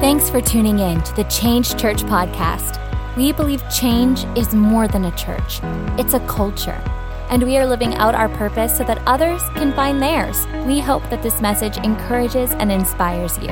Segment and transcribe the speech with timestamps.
[0.00, 2.78] Thanks for tuning in to the Change Church podcast.
[3.18, 5.60] We believe change is more than a church,
[5.98, 6.82] it's a culture.
[7.28, 10.46] And we are living out our purpose so that others can find theirs.
[10.66, 13.48] We hope that this message encourages and inspires you.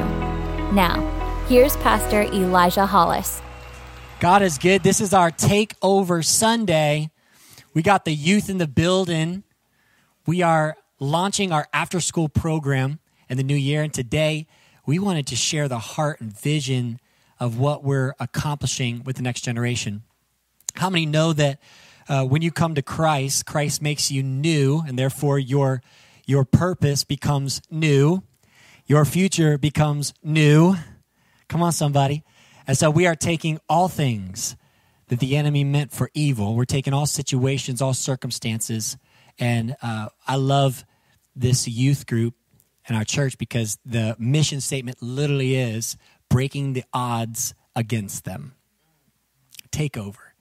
[0.73, 1.03] Now,
[1.49, 3.43] here's Pastor Elijah Hollis.
[4.19, 4.83] God is good.
[4.83, 7.11] This is our Takeover Sunday.
[7.75, 9.45] We got the youth in the building.
[10.27, 13.83] We are launching our after school program in the new year.
[13.83, 14.47] And today,
[14.89, 16.99] we wanted to share the heart and vision
[17.39, 20.03] of what we're accomplishing with the next generation.
[20.77, 21.61] How many know that
[22.09, 25.83] uh, when you come to Christ, Christ makes you new, and therefore your,
[26.25, 28.23] your purpose becomes new,
[28.87, 30.75] your future becomes new?
[31.49, 32.25] Come on, somebody.
[32.67, 34.57] And so we are taking all things
[35.09, 38.97] that the enemy meant for evil, we're taking all situations, all circumstances,
[39.39, 40.87] and uh, I love
[41.37, 42.33] this youth group
[42.89, 45.97] in our church because the mission statement literally is
[46.29, 48.55] breaking the odds against them.
[49.71, 50.33] Takeover,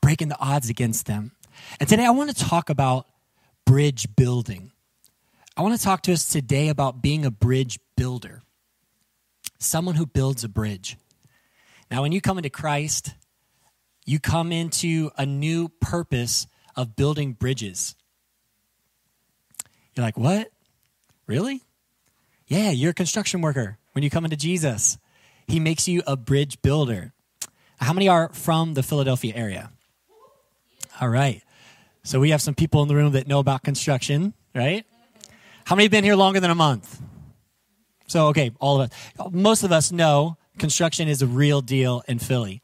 [0.00, 1.32] breaking the odds against them.
[1.80, 3.06] And today I want to talk about
[3.64, 4.72] bridge building.
[5.56, 8.42] I want to talk to us today about being a bridge builder,
[9.58, 10.98] someone who builds a bridge.
[11.90, 13.14] Now, when you come into Christ,
[14.04, 17.94] you come into a new purpose of building bridges.
[19.94, 20.50] You're like, what?
[21.26, 21.62] Really?
[22.48, 24.98] Yeah, you're a construction worker when you come into Jesus.
[25.48, 27.12] He makes you a bridge builder.
[27.78, 29.70] How many are from the Philadelphia area?
[31.00, 31.42] All right.
[32.04, 34.86] So we have some people in the room that know about construction, right?
[35.64, 37.00] How many have been here longer than a month?
[38.06, 39.32] So, okay, all of us.
[39.32, 42.62] Most of us know construction is a real deal in Philly.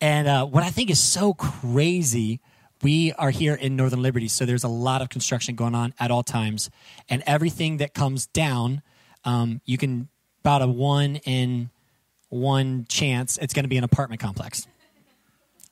[0.00, 2.40] And uh, what I think is so crazy,
[2.82, 6.10] we are here in Northern Liberty, so there's a lot of construction going on at
[6.10, 6.68] all times.
[7.08, 8.82] And everything that comes down
[9.24, 10.08] um, you can
[10.42, 11.70] about a one in
[12.28, 14.66] one chance it's going to be an apartment complex.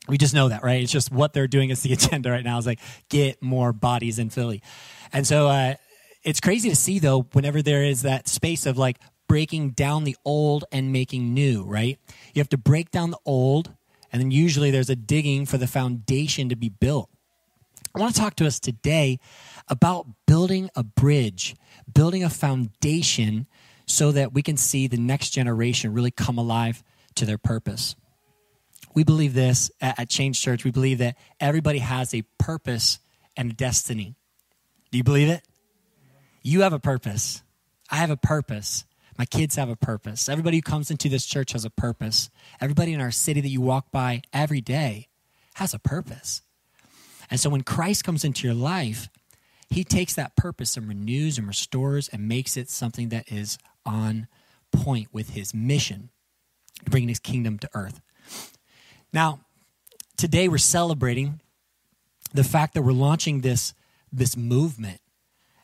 [0.07, 0.81] We just know that, right?
[0.81, 4.19] It's just what they're doing is the agenda right now is like get more bodies
[4.19, 4.61] in Philly.
[5.13, 5.75] And so uh,
[6.23, 8.97] it's crazy to see though, whenever there is that space of like
[9.27, 11.97] breaking down the old and making new, right?
[12.33, 13.73] You have to break down the old,
[14.11, 17.09] and then usually there's a digging for the foundation to be built.
[17.95, 19.19] I want to talk to us today
[19.67, 21.55] about building a bridge,
[21.91, 23.47] building a foundation
[23.85, 26.83] so that we can see the next generation really come alive
[27.15, 27.95] to their purpose.
[28.93, 30.63] We believe this at, Change Church.
[30.63, 32.99] We believe that everybody has a purpose
[33.35, 34.15] and a destiny.
[34.91, 35.43] Do you believe it?
[36.43, 37.43] You have a purpose.
[37.89, 38.85] I have a purpose.
[39.17, 40.29] My kids have a purpose.
[40.29, 42.29] Everybody who comes into this church has a purpose.
[42.61, 45.07] Everybody in our city that you walk by every day
[45.55, 46.41] has a purpose.
[47.29, 49.09] And so when Christ comes into your life,
[49.69, 54.27] he takes that purpose and renews and restores and makes it something that is on
[54.71, 56.09] point with his mission,
[56.89, 58.01] bringing his kingdom to earth.
[59.13, 59.41] Now,
[60.17, 61.39] today we're celebrating
[62.33, 63.73] the fact that we're launching this,
[64.11, 65.01] this movement.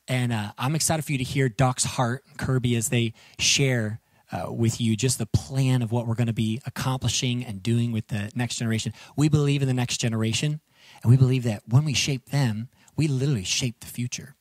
[0.07, 3.99] And uh, I'm excited for you to hear Doc's heart, Kirby, as they share
[4.31, 7.91] uh, with you just the plan of what we're going to be accomplishing and doing
[7.91, 8.93] with the next generation.
[9.15, 10.61] We believe in the next generation,
[11.05, 14.33] and we believe that when we shape them, we literally shape the future.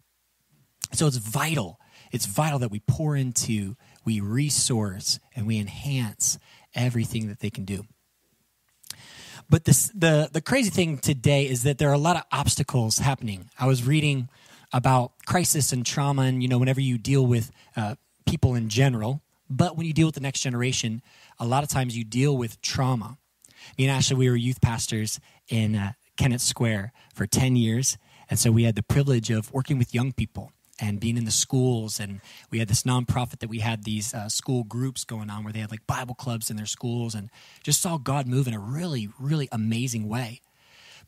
[0.95, 1.79] So it's vital.
[2.11, 3.77] It's vital that we pour into,
[4.07, 6.39] we resource, and we enhance
[6.75, 7.83] everything that they can do.
[9.51, 12.97] But this, the, the crazy thing today is that there are a lot of obstacles
[12.97, 13.51] happening.
[13.61, 14.31] I was reading
[14.73, 19.21] about crisis and trauma, and you know, whenever you deal with uh, people in general,
[19.51, 21.03] but when you deal with the next generation,
[21.39, 23.19] a lot of times you deal with trauma.
[23.77, 25.21] Me and Ashley, we were youth pastors
[25.51, 27.99] in uh, Kennett Square for 10 years.
[28.31, 31.31] And so we had the privilege of working with young people and being in the
[31.31, 32.01] schools.
[32.01, 32.21] And
[32.51, 35.61] we had this nonprofit that we had these uh, school groups going on where they
[35.61, 37.31] had like Bible clubs in their schools and
[37.63, 40.41] just saw God move in a really, really amazing way.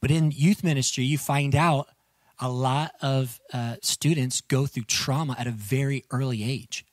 [0.00, 1.88] But in youth ministry, you find out
[2.38, 6.84] a lot of uh, students go through trauma at a very early age.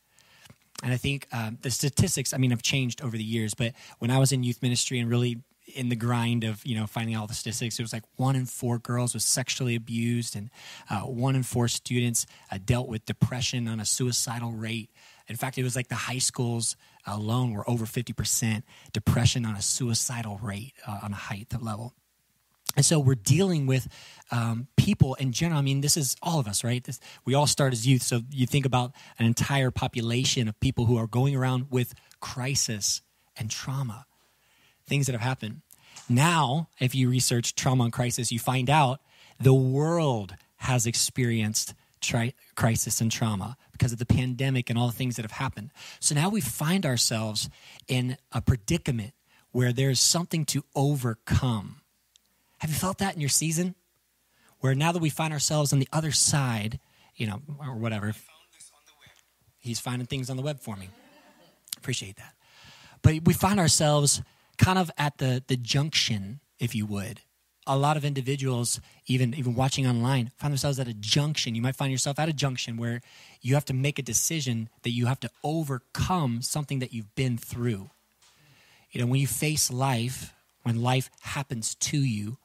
[0.82, 3.54] And I think um, the statistics, I mean, have changed over the years.
[3.54, 5.38] But when I was in youth ministry and really
[5.74, 8.46] in the grind of you know finding all the statistics, it was like one in
[8.46, 10.50] four girls was sexually abused, and
[10.90, 14.90] uh, one in four students uh, dealt with depression on a suicidal rate.
[15.28, 16.76] In fact, it was like the high schools
[17.06, 21.94] alone were over fifty percent depression on a suicidal rate uh, on a height level.
[22.76, 23.88] And so we're dealing with
[24.32, 25.60] um, people in general.
[25.60, 26.84] I mean, this is all of us, right?
[26.84, 28.02] This, we all start as youth.
[28.02, 33.04] So you think about an entire population of people who are going around with crisis
[33.38, 34.06] and trauma
[34.86, 35.62] things that have happened.
[36.10, 39.00] Now, if you research trauma and crisis, you find out
[39.40, 44.94] the world has experienced tri- crisis and trauma because of the pandemic and all the
[44.94, 45.72] things that have happened.
[46.00, 47.50] So now we find ourselves
[47.88, 49.14] in a predicament
[49.52, 51.82] where there's something to overcome.
[52.60, 53.76] Have you felt that in your season?
[54.60, 56.80] Where now that we find ourselves on the other side,
[57.16, 58.14] you know, or whatever.
[59.60, 60.90] He's finding things on the web for me.
[61.78, 62.34] Appreciate that.
[63.02, 64.22] But we find ourselves
[64.58, 67.22] kind of at the, the junction, if you would.
[67.66, 71.56] A lot of individuals, even even watching online, find themselves at a junction.
[71.56, 73.00] You might find yourself at a junction where
[73.42, 77.38] you have to make a decision that you have to overcome something that you've been
[77.38, 77.90] through.
[78.92, 80.34] You know, when you face life,
[80.64, 82.38] when life happens to you,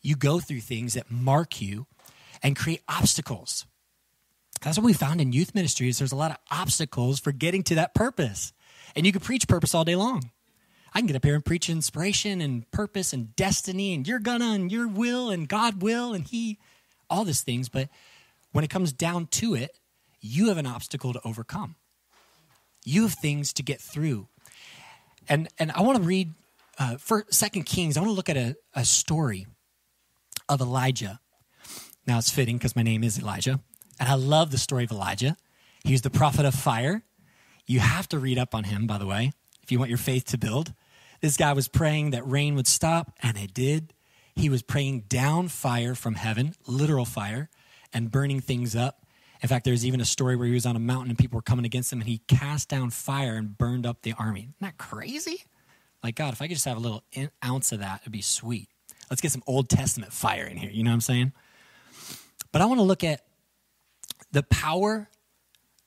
[0.00, 1.86] you go through things that mark you
[2.42, 3.66] and create obstacles.
[4.62, 7.62] That's what we found in youth ministry is there's a lot of obstacles for getting
[7.64, 8.52] to that purpose.
[8.96, 10.30] And you could preach purpose all day long.
[10.94, 14.52] I can get up here and preach inspiration and purpose and destiny and you're gonna
[14.52, 16.58] and your will and God will and He,
[17.10, 17.68] all these things.
[17.68, 17.88] But
[18.52, 19.78] when it comes down to it,
[20.20, 21.74] you have an obstacle to overcome.
[22.84, 24.28] You have things to get through.
[25.28, 26.32] And and I want to read
[26.78, 27.96] uh, for Second Kings.
[27.96, 29.46] I want to look at a, a story
[30.48, 31.20] of Elijah.
[32.06, 33.60] Now it's fitting because my name is Elijah,
[33.98, 35.36] and I love the story of Elijah.
[35.82, 37.02] He was the prophet of fire.
[37.66, 39.32] You have to read up on him, by the way,
[39.62, 40.74] if you want your faith to build.
[41.24, 43.94] This guy was praying that rain would stop, and it did.
[44.36, 47.48] He was praying down fire from heaven, literal fire,
[47.94, 49.06] and burning things up.
[49.40, 51.42] In fact, there's even a story where he was on a mountain and people were
[51.42, 54.40] coming against him, and he cast down fire and burned up the army.
[54.40, 55.42] Isn't that crazy?
[56.02, 57.02] Like, God, if I could just have a little
[57.42, 58.68] ounce of that, it'd be sweet.
[59.08, 60.70] Let's get some Old Testament fire in here.
[60.70, 61.32] You know what I'm saying?
[62.52, 63.24] But I want to look at
[64.30, 65.08] the power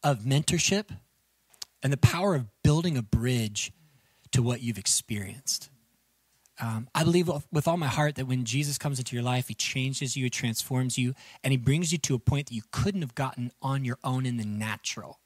[0.03, 0.97] of mentorship
[1.83, 3.71] and the power of building a bridge
[4.37, 5.71] to what you've experienced.
[6.61, 9.55] Um, I believe with all my heart that when Jesus comes into your life, he
[9.55, 13.01] changes you, he transforms you, and he brings you to a point that you couldn't
[13.01, 15.19] have gotten on your own in the natural.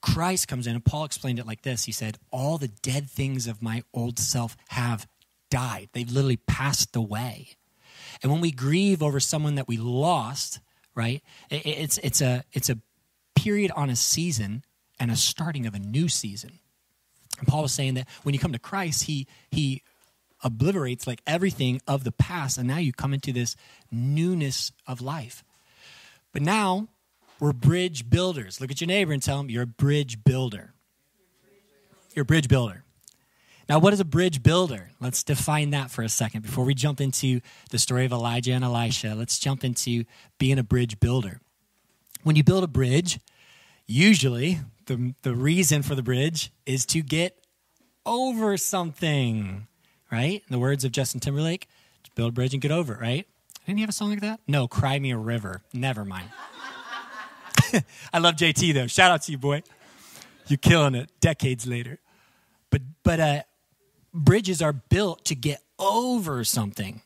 [0.00, 3.46] Christ comes in, and Paul explained it like this He said, All the dead things
[3.46, 5.06] of my old self have
[5.50, 7.50] died, they've literally passed away.
[8.22, 10.60] And when we grieve over someone that we lost,
[10.94, 12.78] right, it's, it's, a, it's a
[13.34, 14.64] period on a season
[14.98, 16.60] and a starting of a new season.
[17.38, 19.82] And Paul was saying that when you come to Christ, he, he
[20.42, 23.56] obliterates like everything of the past, and now you come into this
[23.90, 25.44] newness of life.
[26.32, 26.88] But now
[27.40, 28.60] we're bridge builders.
[28.60, 30.72] Look at your neighbor and tell him you're a bridge builder.
[32.14, 32.82] You're a bridge builder.
[33.68, 34.90] Now, what is a bridge builder?
[35.00, 36.42] Let's define that for a second.
[36.42, 37.40] Before we jump into
[37.70, 40.04] the story of Elijah and Elisha, let's jump into
[40.38, 41.40] being a bridge builder.
[42.22, 43.18] When you build a bridge,
[43.86, 47.36] usually the, the reason for the bridge is to get
[48.04, 49.66] over something,
[50.10, 50.42] right?
[50.46, 51.68] In the words of Justin Timberlake,
[52.14, 53.26] build a bridge and get over it, right?
[53.66, 54.40] Didn't he have a song like that?
[54.46, 55.62] No, Cry Me a River.
[55.72, 56.28] Never mind.
[58.12, 58.86] I love JT though.
[58.86, 59.62] Shout out to you, boy.
[60.46, 61.98] You're killing it decades later.
[62.70, 63.42] But but uh,
[64.14, 67.02] bridges are built to get over something.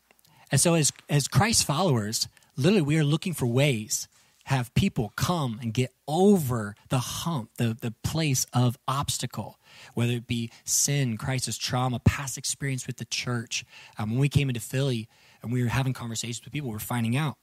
[0.51, 4.07] And so as as Christ followers, literally we are looking for ways
[4.45, 9.59] have people come and get over the hump, the, the place of obstacle,
[9.93, 13.63] whether it be sin, crisis, trauma, past experience with the church.
[13.97, 15.07] Um, when we came into Philly
[15.41, 17.37] and we were having conversations with people, we we're finding out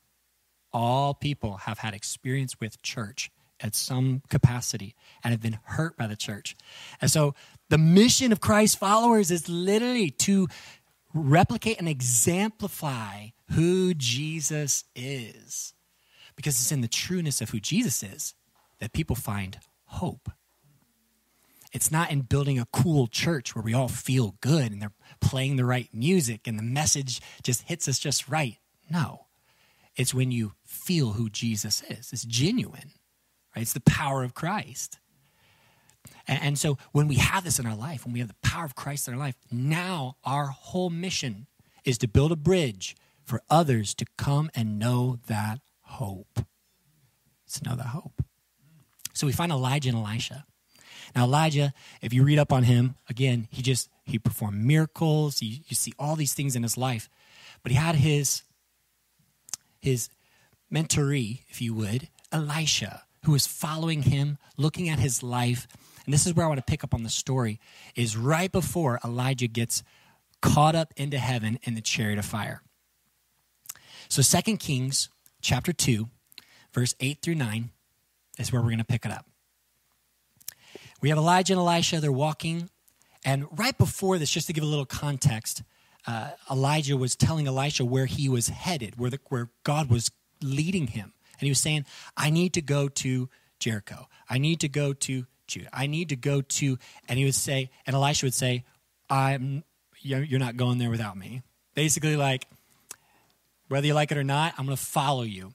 [0.72, 3.30] all people have had experience with church
[3.60, 4.94] at some capacity
[5.24, 6.56] and have been hurt by the church.
[7.00, 7.34] And so
[7.70, 10.48] the mission of Christ followers is literally to
[11.14, 15.74] replicate and exemplify who Jesus is.
[16.38, 18.34] Because it's in the trueness of who Jesus is
[18.78, 20.30] that people find hope.
[21.72, 25.56] It's not in building a cool church where we all feel good and they're playing
[25.56, 28.56] the right music and the message just hits us just right.
[28.88, 29.26] No.
[29.96, 32.12] It's when you feel who Jesus is.
[32.12, 32.92] It's genuine,
[33.56, 33.62] right?
[33.62, 35.00] It's the power of Christ.
[36.28, 38.64] And, and so when we have this in our life, when we have the power
[38.64, 41.48] of Christ in our life, now our whole mission
[41.84, 46.40] is to build a bridge for others to come and know that hope.
[47.46, 48.22] It's another hope.
[49.14, 50.44] So we find Elijah and Elisha.
[51.16, 55.42] Now Elijah, if you read up on him, again, he just he performed miracles.
[55.42, 57.08] You, you see all these things in his life,
[57.62, 58.42] but he had his
[59.80, 60.08] his
[60.72, 65.66] mentoree, if you would, Elisha, who was following him, looking at his life.
[66.04, 67.60] And this is where I want to pick up on the story,
[67.94, 69.82] is right before Elijah gets
[70.40, 72.62] caught up into heaven in the chariot of fire.
[74.08, 75.08] So Second Kings
[75.40, 76.08] chapter 2,
[76.72, 77.70] verse 8 through 9
[78.38, 79.26] is where we're going to pick it up.
[81.00, 82.70] We have Elijah and Elisha, they're walking.
[83.24, 85.62] And right before this, just to give a little context,
[86.06, 90.10] uh, Elijah was telling Elisha where he was headed, where, the, where God was
[90.42, 91.12] leading him.
[91.38, 91.84] And he was saying,
[92.16, 93.28] I need to go to
[93.58, 94.08] Jericho.
[94.28, 95.68] I need to go to Judah.
[95.72, 96.78] I need to go to,
[97.08, 98.64] and he would say, and Elisha would say,
[99.10, 99.64] I'm,
[100.00, 101.42] you're not going there without me.
[101.74, 102.46] Basically, like,
[103.68, 105.52] whether you like it or not, I'm going to follow you.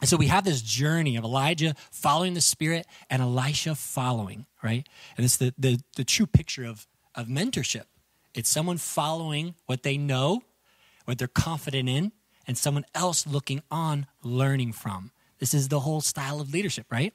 [0.00, 4.86] And so we have this journey of Elijah following the Spirit and Elisha following, right?
[5.16, 7.84] And it's the, the, the true picture of, of mentorship.
[8.34, 10.42] It's someone following what they know,
[11.04, 12.12] what they're confident in,
[12.46, 15.10] and someone else looking on, learning from.
[15.38, 17.12] This is the whole style of leadership, right?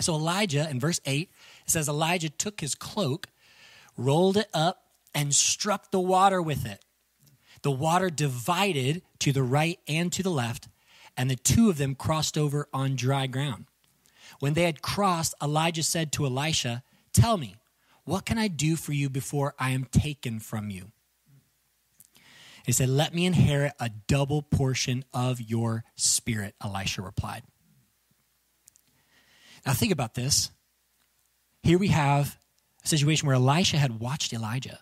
[0.00, 1.30] So Elijah, in verse 8,
[1.64, 3.28] it says, Elijah took his cloak,
[3.96, 4.82] rolled it up,
[5.14, 6.84] and struck the water with it.
[7.66, 10.68] The water divided to the right and to the left,
[11.16, 13.64] and the two of them crossed over on dry ground.
[14.38, 17.56] When they had crossed, Elijah said to Elisha, Tell me,
[18.04, 20.92] what can I do for you before I am taken from you?
[22.64, 27.42] He said, Let me inherit a double portion of your spirit, Elisha replied.
[29.66, 30.52] Now, think about this.
[31.64, 32.38] Here we have
[32.84, 34.78] a situation where Elisha had watched Elijah.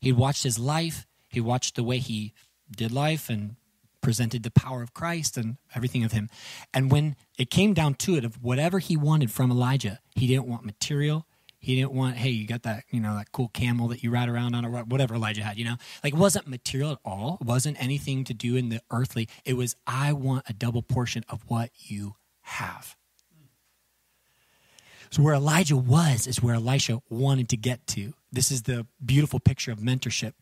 [0.00, 2.32] He had watched his life, he watched the way he
[2.74, 3.56] did life and
[4.00, 6.30] presented the power of Christ and everything of him.
[6.72, 10.46] And when it came down to it, of whatever he wanted from Elijah, he didn't
[10.46, 11.26] want material.
[11.58, 14.30] He didn't want, hey, you got that, you know, that cool camel that you ride
[14.30, 15.76] around on, or whatever Elijah had, you know?
[16.02, 17.36] Like, it wasn't material at all.
[17.42, 19.28] It wasn't anything to do in the earthly.
[19.44, 22.96] It was, I want a double portion of what you have.
[25.10, 28.14] So, where Elijah was is where Elisha wanted to get to.
[28.32, 30.32] This is the beautiful picture of mentorship.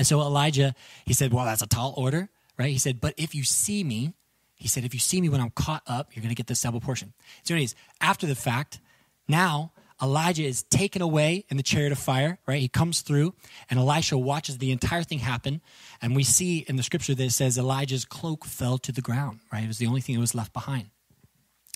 [0.00, 2.70] And so, Elijah, he said, Well, that's a tall order, right?
[2.70, 4.14] He said, But if you see me,
[4.54, 6.62] he said, If you see me when I'm caught up, you're going to get this
[6.62, 7.12] double portion.
[7.42, 8.80] So, anyways, after the fact,
[9.28, 12.62] now Elijah is taken away in the chariot of fire, right?
[12.62, 13.34] He comes through,
[13.68, 15.60] and Elisha watches the entire thing happen.
[16.00, 19.40] And we see in the scripture that it says Elijah's cloak fell to the ground,
[19.52, 19.64] right?
[19.64, 20.88] It was the only thing that was left behind.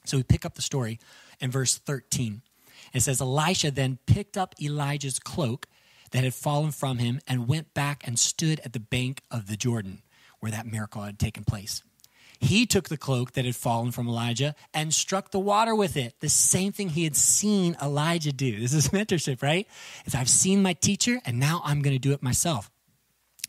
[0.07, 0.99] So we pick up the story
[1.41, 2.41] in verse 13.
[2.95, 5.67] It says, Elisha then picked up Elijah's cloak
[6.15, 9.57] that had fallen from him and went back and stood at the bank of the
[9.57, 10.01] Jordan
[10.39, 11.83] where that miracle had taken place.
[12.39, 16.21] He took the cloak that had fallen from Elijah and struck the water with it.
[16.21, 18.61] The same thing he had seen Elijah do.
[18.61, 19.67] This is mentorship, right?
[20.07, 22.71] Is I've seen my teacher and now I'm going to do it myself.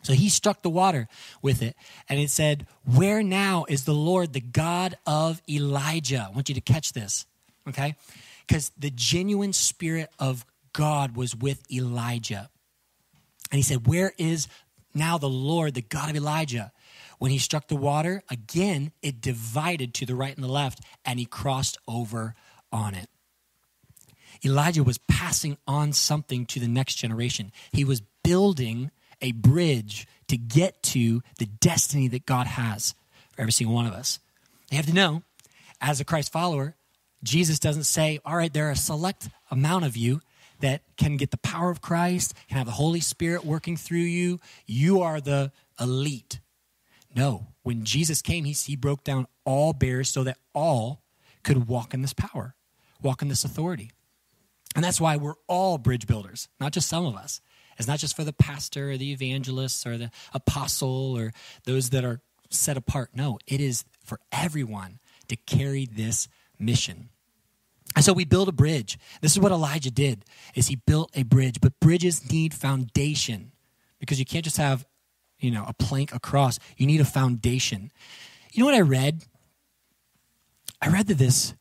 [0.01, 1.07] So he struck the water
[1.41, 1.75] with it,
[2.07, 6.27] and it said, Where now is the Lord, the God of Elijah?
[6.29, 7.25] I want you to catch this,
[7.67, 7.95] okay?
[8.45, 12.51] Because the genuine spirit of God was with Elijah.
[13.55, 14.49] And he said, Where is
[14.93, 16.73] now the Lord, the God of Elijah?
[17.19, 21.17] When he struck the water, again, it divided to the right and the left, and
[21.17, 22.35] he crossed over
[22.69, 23.07] on it.
[24.43, 27.53] Elijah was passing on something to the next generation.
[27.71, 32.93] He was building a bridge to get to the destiny that God has
[33.31, 34.19] for every single one of us.
[34.69, 35.23] You have to know,
[35.79, 36.75] as a Christ follower,
[37.23, 40.19] Jesus doesn't say, all right, there are a select amount of you
[40.59, 44.39] that can get the power of Christ, can have the Holy Spirit working through you.
[44.65, 46.39] You are the elite.
[47.15, 51.01] No, when Jesus came, he, he broke down all barriers so that all
[51.43, 52.55] could walk in this power,
[53.01, 53.91] walk in this authority.
[54.75, 57.39] And that's why we're all bridge builders, not just some of us.
[57.77, 61.33] It's not just for the pastor or the evangelist or the apostle or
[61.65, 63.11] those that are set apart.
[63.13, 66.27] No, it is for everyone to carry this
[66.59, 67.09] mission.
[67.95, 68.99] And so we build a bridge.
[69.21, 73.53] This is what Elijah did is he built a bridge, but bridges need foundation
[73.99, 74.85] because you can't just have,
[75.39, 76.59] you know, a plank across.
[76.77, 77.91] You need a foundation.
[78.51, 79.23] You know what I read?
[80.81, 81.53] I read that this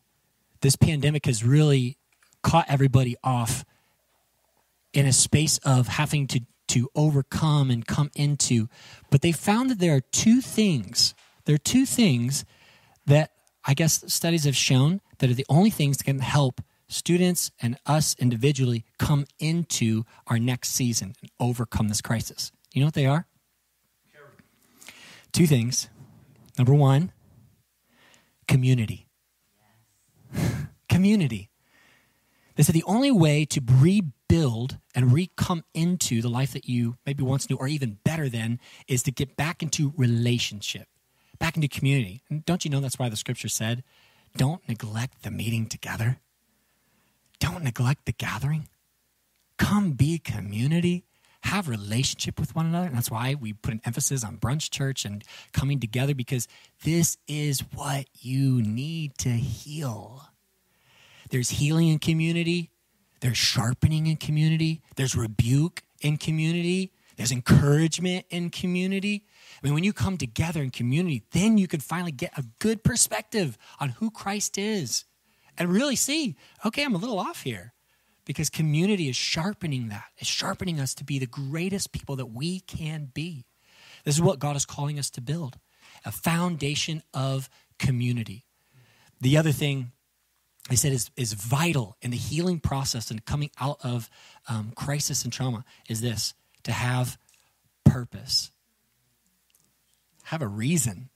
[0.60, 1.98] this pandemic has really
[2.42, 3.64] caught everybody off
[4.94, 8.68] in a space of having to, to overcome and come into.
[9.10, 11.14] But they found that there are two things.
[11.44, 12.46] There are two things
[13.04, 13.32] that
[13.64, 17.76] I guess studies have shown that are the only things that can help students and
[17.86, 22.52] us individually come into our next season and overcome this crisis.
[22.72, 23.26] You know what they are?
[25.32, 25.88] Two things.
[26.56, 27.10] Number one,
[28.46, 29.08] community.
[30.88, 31.50] community.
[32.54, 37.24] They said the only way to rebuild and re-come into the life that you maybe
[37.24, 40.86] once knew, or even better than, is to get back into relationship,
[41.40, 42.22] back into community.
[42.30, 43.82] And don't you know that's why the scripture said,
[44.36, 46.18] don't neglect the meeting together?
[47.38, 48.68] Don't neglect the gathering.
[49.58, 51.04] Come be community.
[51.42, 52.86] Have relationship with one another.
[52.86, 55.22] And that's why we put an emphasis on brunch church and
[55.52, 56.48] coming together because
[56.84, 60.28] this is what you need to heal.
[61.30, 62.70] There's healing in community,
[63.20, 69.24] there's sharpening in community, there's rebuke in community, There's encouragement in community.
[69.62, 72.82] I mean, when you come together in community, then you can finally get a good
[72.82, 75.04] perspective on who Christ is
[75.56, 77.72] and really see, okay, I'm a little off here
[78.24, 80.04] because community is sharpening that.
[80.18, 83.44] It's sharpening us to be the greatest people that we can be.
[84.04, 85.58] This is what God is calling us to build
[86.04, 88.44] a foundation of community.
[89.20, 89.92] The other thing
[90.70, 94.10] I said is, is vital in the healing process and coming out of
[94.48, 97.18] um, crisis and trauma is this to have
[97.84, 98.50] purpose,
[100.24, 101.10] have a reason,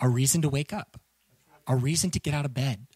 [0.00, 1.00] a reason to wake up,
[1.66, 2.86] a reason to get out of bed,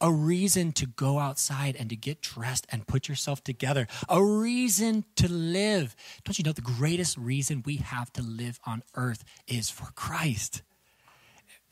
[0.00, 5.04] a reason to go outside and to get dressed and put yourself together, a reason
[5.16, 5.96] to live.
[6.24, 10.62] Don't you know the greatest reason we have to live on earth is for Christ?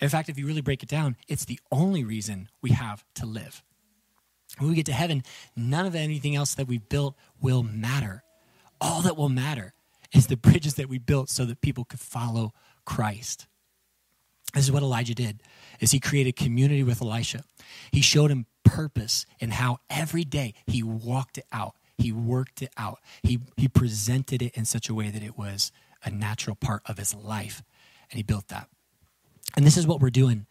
[0.00, 3.26] In fact, if you really break it down, it's the only reason we have to
[3.26, 3.62] live.
[4.59, 5.23] When we get to heaven,
[5.55, 8.23] none of anything else that we've built will matter.
[8.80, 9.75] All that will matter
[10.12, 12.52] is the bridges that we built so that people could follow
[12.85, 13.47] Christ.
[14.54, 15.42] This is what Elijah did
[15.80, 17.45] is he created community with Elisha.
[17.90, 21.76] He showed him purpose in how every day he walked it out.
[21.99, 23.00] He worked it out.
[23.23, 25.73] He, he presented it in such a way that it was
[26.04, 27.62] a natural part of his life.
[28.11, 28.68] And he built that.
[29.56, 30.47] And this is what we're doing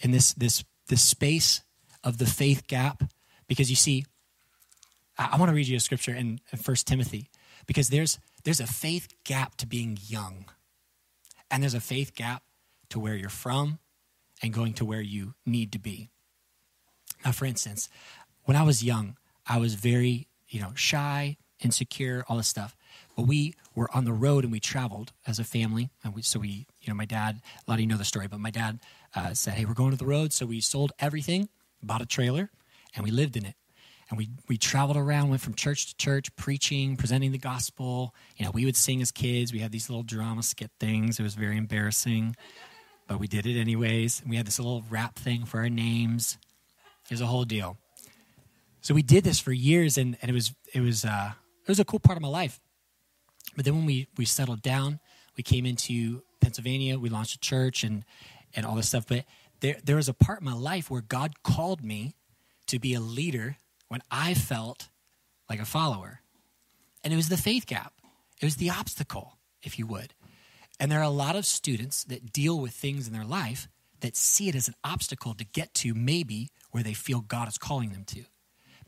[0.00, 1.62] in this, this, this space
[2.02, 3.04] of the faith gap.
[3.46, 4.06] Because you see,
[5.18, 7.30] I, want to read you a scripture in, 1 Timothy,
[7.66, 10.46] because there's, there's a faith gap to being young.
[11.50, 12.42] And there's a faith gap
[12.90, 13.78] to where you're from
[14.42, 16.10] and going to where you need to be.
[17.24, 17.88] Now, for instance,
[18.44, 19.16] when I was young,
[19.46, 22.76] I was very, you know, shy, insecure, all this stuff.
[23.16, 25.90] But we were on the road and we traveled as a family.
[26.02, 28.26] And we, so we, you know, my dad, a lot of you know the story,
[28.26, 28.80] but my dad
[29.14, 30.32] uh, said, hey, we're going to the road.
[30.32, 31.48] So we sold everything,
[31.82, 32.50] bought a trailer,
[32.94, 33.54] and we lived in it.
[34.12, 38.14] And we, we traveled around, went from church to church, preaching, presenting the gospel.
[38.36, 39.52] You know, we would sing as kids.
[39.52, 41.18] We had these little drama skit things.
[41.18, 42.36] It was very embarrassing
[43.12, 44.22] but we did it anyways.
[44.26, 46.38] We had this little rap thing for our names.
[47.04, 47.76] It was a whole deal.
[48.80, 51.78] So we did this for years, and, and it was it was uh, it was
[51.78, 52.58] a cool part of my life.
[53.54, 54.98] But then when we we settled down,
[55.36, 56.98] we came into Pennsylvania.
[56.98, 58.04] We launched a church and
[58.56, 59.06] and all this stuff.
[59.06, 59.24] But
[59.60, 62.16] there there was a part of my life where God called me
[62.68, 63.58] to be a leader
[63.92, 64.88] when I felt
[65.50, 66.22] like a follower,
[67.04, 67.92] and it was the faith gap.
[68.40, 70.14] It was the obstacle, if you would.
[70.80, 73.68] And there are a lot of students that deal with things in their life
[74.00, 77.58] that see it as an obstacle to get to maybe where they feel God is
[77.58, 78.24] calling them to.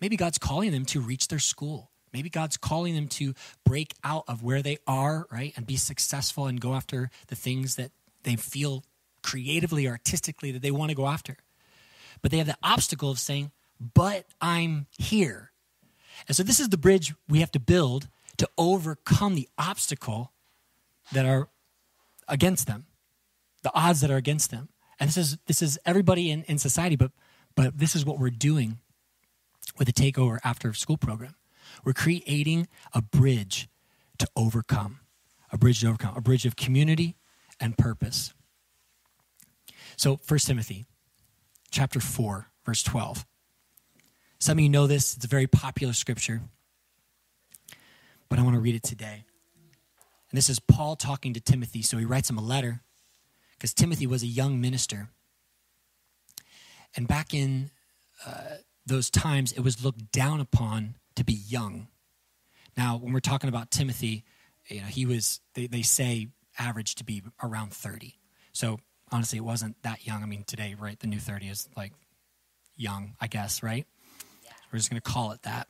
[0.00, 1.90] Maybe God's calling them to reach their school.
[2.10, 6.46] Maybe God's calling them to break out of where they are, right, and be successful
[6.46, 7.90] and go after the things that
[8.22, 8.84] they feel
[9.22, 11.36] creatively, artistically that they want to go after.
[12.22, 13.50] But they have the obstacle of saying,
[13.92, 15.52] but I'm here.
[16.26, 20.32] And so this is the bridge we have to build to overcome the obstacle
[21.12, 21.48] that are
[22.28, 22.86] against them,
[23.62, 24.68] the odds that are against them.
[24.98, 27.10] And this is this is everybody in, in society, but
[27.54, 28.78] but this is what we're doing
[29.78, 31.34] with the takeover after school program.
[31.84, 33.68] We're creating a bridge
[34.18, 35.00] to overcome,
[35.52, 37.16] a bridge to overcome, a bridge of community
[37.60, 38.34] and purpose.
[39.96, 40.86] So, First Timothy
[41.70, 43.26] chapter 4, verse 12.
[44.38, 46.42] Some of you know this, it's a very popular scripture,
[48.28, 49.24] but I want to read it today.
[50.30, 51.82] And this is Paul talking to Timothy.
[51.82, 52.82] So he writes him a letter
[53.52, 55.08] because Timothy was a young minister.
[56.96, 57.70] And back in
[58.26, 61.88] uh, those times, it was looked down upon to be young.
[62.76, 64.24] Now, when we're talking about Timothy,
[64.68, 68.18] you know, he was, they, they say, average to be around 30.
[68.52, 70.22] So honestly, it wasn't that young.
[70.22, 71.92] I mean, today, right, the new 30 is like
[72.76, 73.86] young, I guess, right?
[74.74, 75.68] We're just going to call it that.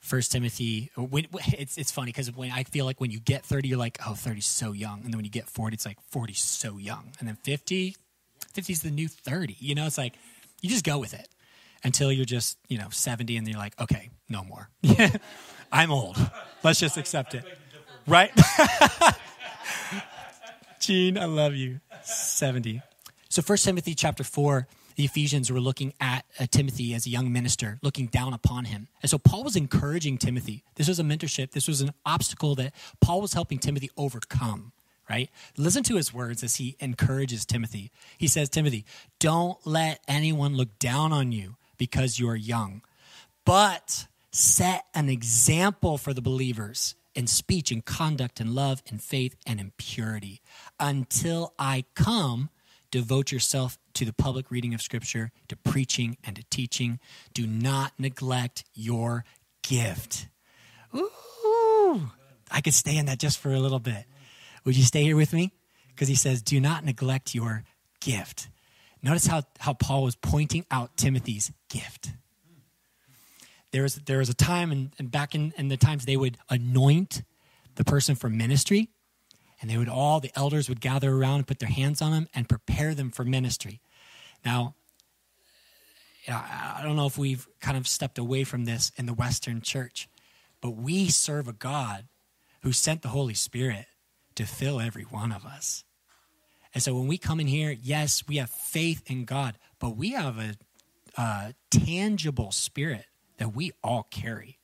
[0.00, 0.90] First Timothy.
[0.98, 3.96] When, it's it's funny because when I feel like when you get thirty, you're like,
[4.06, 7.12] oh, 30's so young, and then when you get forty, it's like 40's so young,
[7.18, 7.96] and then 50,
[8.52, 9.56] 50's the new thirty.
[9.58, 10.12] You know, it's like
[10.60, 11.26] you just go with it
[11.84, 14.68] until you're just you know seventy, and you're like, okay, no more.
[15.72, 16.18] I'm old.
[16.62, 17.46] Let's just accept it,
[18.06, 18.30] right?
[20.80, 21.80] Gene, I love you.
[22.02, 22.82] Seventy.
[23.30, 27.32] So First Timothy chapter four the Ephesians were looking at uh, Timothy as a young
[27.32, 28.88] minister, looking down upon him.
[29.02, 30.62] And so Paul was encouraging Timothy.
[30.76, 34.72] This was a mentorship, this was an obstacle that Paul was helping Timothy overcome,
[35.08, 35.30] right?
[35.56, 37.90] Listen to his words as he encourages Timothy.
[38.18, 38.84] He says, Timothy,
[39.18, 42.82] don't let anyone look down on you because you are young,
[43.44, 49.36] but set an example for the believers in speech and conduct and love and faith
[49.46, 50.40] and in purity.
[50.80, 52.50] Until I come,
[52.94, 57.00] devote yourself to the public reading of Scripture, to preaching, and to teaching.
[57.32, 59.24] Do not neglect your
[59.64, 60.28] gift.
[60.94, 62.10] Ooh,
[62.52, 64.04] I could stay in that just for a little bit.
[64.64, 65.50] Would you stay here with me?
[65.88, 67.64] Because he says, do not neglect your
[67.98, 68.48] gift.
[69.02, 72.12] Notice how, how Paul was pointing out Timothy's gift.
[73.72, 77.24] There was, there was a time, and, back in, in the times, they would anoint
[77.74, 78.90] the person for ministry,
[79.64, 82.28] and they would all, the elders would gather around and put their hands on them
[82.34, 83.80] and prepare them for ministry.
[84.44, 84.74] Now,
[86.28, 90.06] I don't know if we've kind of stepped away from this in the Western church,
[90.60, 92.04] but we serve a God
[92.60, 93.86] who sent the Holy Spirit
[94.34, 95.84] to fill every one of us.
[96.74, 100.10] And so when we come in here, yes, we have faith in God, but we
[100.10, 100.56] have a,
[101.16, 103.06] a tangible spirit
[103.38, 104.58] that we all carry.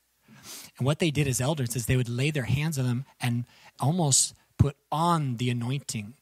[0.77, 3.47] And what they did as elders is they would lay their hands on them and
[3.79, 6.13] almost put on the anointing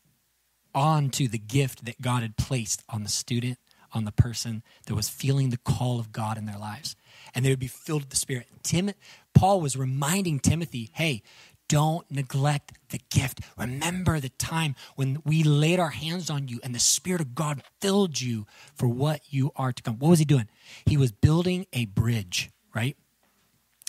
[0.73, 3.59] onto the gift that God had placed on the student
[3.93, 6.95] on the person that was feeling the call of God in their lives.
[7.35, 8.47] And they would be filled with the Spirit.
[8.63, 8.93] Tim,
[9.35, 11.23] Paul was reminding Timothy, hey,
[11.69, 13.41] don't neglect the gift.
[13.57, 17.65] Remember the time when we laid our hands on you and the Spirit of God
[17.81, 19.99] filled you for what you are to come.
[19.99, 20.49] What was he doing?
[20.87, 22.97] He was building a bridge, right?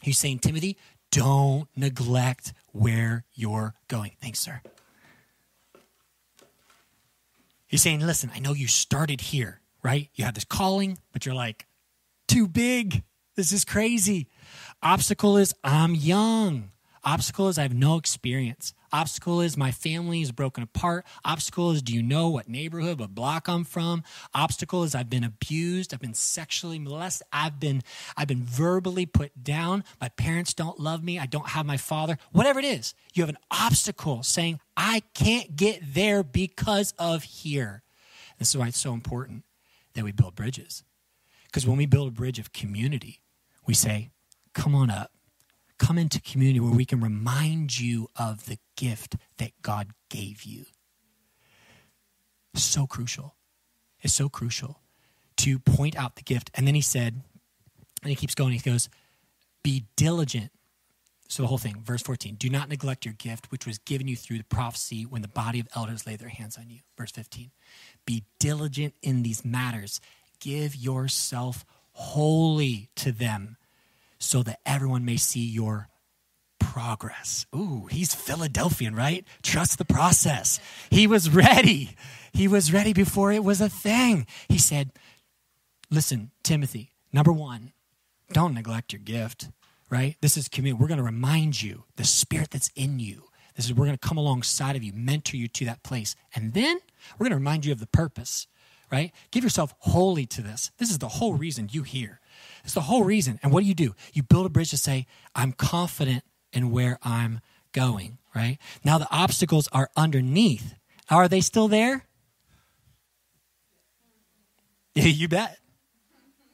[0.01, 0.75] He's saying, Timothy,
[1.11, 4.11] don't neglect where you're going.
[4.21, 4.61] Thanks, sir.
[7.67, 10.09] He's saying, listen, I know you started here right?
[10.15, 11.67] You had this calling, but you're like,
[12.27, 13.03] too big.
[13.35, 14.27] This is crazy.
[14.81, 16.71] Obstacle is I'm young.
[17.03, 18.73] Obstacle is I have no experience.
[18.91, 21.05] Obstacle is my family is broken apart.
[21.23, 24.03] Obstacle is do you know what neighborhood, what block I'm from?
[24.33, 25.93] Obstacle is I've been abused.
[25.93, 27.27] I've been sexually molested.
[27.31, 27.81] I've been
[28.17, 29.83] I've been verbally put down.
[30.01, 31.19] My parents don't love me.
[31.19, 32.17] I don't have my father.
[32.31, 37.83] Whatever it is, you have an obstacle saying I can't get there because of here.
[38.37, 39.43] This is why it's so important
[39.93, 40.83] that we build bridges.
[41.45, 43.21] Because when we build a bridge of community,
[43.65, 44.11] we say,
[44.53, 45.11] come on up.
[45.79, 50.65] Come into community where we can remind you of the gift that God gave you.
[52.53, 53.35] So crucial.
[54.01, 54.81] It's so crucial
[55.37, 56.51] to point out the gift.
[56.53, 57.21] And then he said,
[58.01, 58.89] and he keeps going, he goes,
[59.63, 60.51] be diligent.
[61.29, 64.15] So the whole thing, verse 14, do not neglect your gift, which was given you
[64.15, 66.79] through the prophecy when the body of elders laid their hands on you.
[66.97, 67.51] Verse 15,
[68.05, 70.01] be diligent in these matters.
[70.39, 73.57] Give yourself wholly to them
[74.19, 75.87] so that everyone may see your
[76.59, 77.45] progress.
[77.55, 79.25] Ooh, he's Philadelphian, right?
[79.41, 80.59] Trust the process.
[80.89, 81.95] He was ready.
[82.31, 84.27] He was ready before it was a thing.
[84.47, 84.91] He said,
[85.91, 87.73] Listen, Timothy, number one,
[88.31, 89.49] don't neglect your gift,
[89.89, 90.15] right?
[90.21, 90.79] This is community.
[90.79, 93.23] We're going to remind you the spirit that's in you.
[93.55, 96.15] This is we're going to come alongside of you, mentor you to that place.
[96.35, 96.79] And then
[97.17, 98.47] we're going to remind you of the purpose,
[98.91, 99.11] right?
[99.31, 100.71] Give yourself wholly to this.
[100.77, 102.19] This is the whole reason you here.
[102.63, 103.39] It's the whole reason.
[103.41, 103.95] And what do you do?
[104.13, 108.57] You build a bridge to say, I'm confident in where I'm going, right?
[108.83, 110.75] Now the obstacles are underneath.
[111.09, 112.05] Are they still there?
[114.95, 115.57] You bet.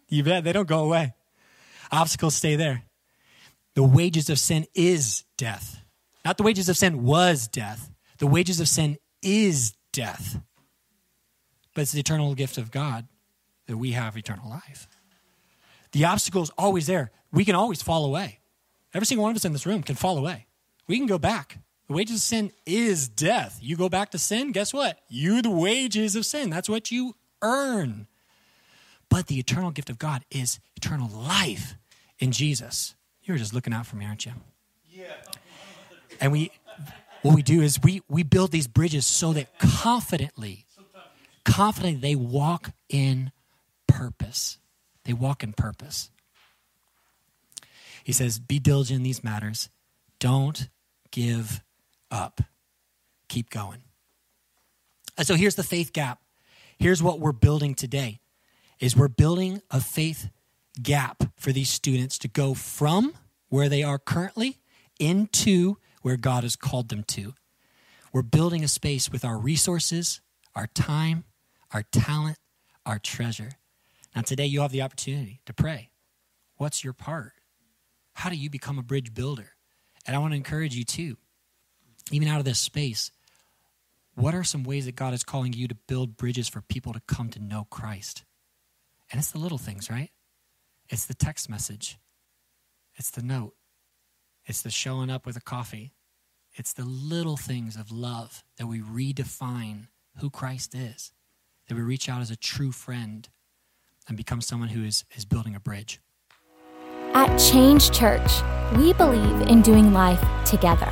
[0.10, 0.44] You bet.
[0.44, 1.14] They don't go away.
[1.92, 2.84] Obstacles stay there.
[3.74, 5.82] The wages of sin is death.
[6.24, 7.92] Not the wages of sin was death.
[8.20, 10.40] The wages of sin is death.
[11.74, 13.08] But it's the eternal gift of God
[13.68, 14.88] that we have eternal life.
[15.96, 17.10] The obstacle is always there.
[17.32, 18.40] We can always fall away.
[18.94, 20.46] Every single one of us in this room can fall away.
[20.90, 21.60] We can go back.
[21.88, 23.60] The wages of sin is death.
[23.62, 25.00] You go back to sin, guess what?
[25.08, 26.50] You the wages of sin.
[26.50, 28.08] That's what you earn.
[29.10, 31.76] But the eternal gift of God is eternal life
[32.20, 32.94] in Jesus.
[33.24, 34.34] You're just looking out for me, aren't you?
[34.90, 35.06] Yeah.
[36.20, 36.52] And we,
[37.22, 40.66] what we do is we, we build these bridges so that confidently,
[41.46, 43.32] confidently they walk in
[43.88, 44.58] purpose.
[45.06, 46.10] They walk in purpose.
[48.04, 49.70] He says, Be diligent in these matters.
[50.20, 50.70] Don't
[51.12, 51.64] give
[52.12, 52.42] up.
[53.28, 53.82] Keep going.
[55.18, 56.20] And so here's the faith gap.
[56.78, 58.20] Here's what we're building today
[58.80, 60.30] is we're building a faith
[60.82, 63.14] gap for these students to go from
[63.50, 64.58] where they are currently
[65.00, 67.34] into where God has called them to.
[68.12, 70.22] We're building a space with our resources,
[70.56, 71.24] our time,
[71.72, 72.38] our talent,
[72.86, 73.52] our treasure.
[74.16, 75.92] Now, today you have the opportunity to pray.
[76.56, 77.34] What's your part?
[78.14, 79.50] How do you become a bridge builder?
[80.08, 81.18] And I want to encourage you too,
[82.12, 83.12] even out of this space,
[84.14, 87.02] what are some ways that God is calling you to build bridges for people to
[87.08, 88.24] come to know Christ?
[89.12, 90.12] And it's the little things, right?
[90.88, 91.98] It's the text message,
[92.96, 93.56] it's the note,
[94.46, 95.92] it's the showing up with a coffee.
[96.58, 99.88] It's the little things of love that we redefine
[100.20, 101.12] who Christ is,
[101.68, 103.28] that we reach out as a true friend
[104.08, 106.00] and become someone who is, is building a bridge.
[107.14, 108.30] At Change Church,
[108.74, 110.90] We believe in doing life together.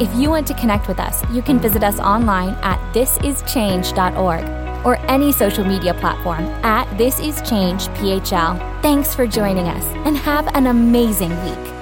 [0.00, 4.96] If you want to connect with us, you can visit us online at thisischange.org or
[5.10, 8.82] any social media platform at thisischangephl.
[8.82, 11.79] Thanks for joining us and have an amazing week.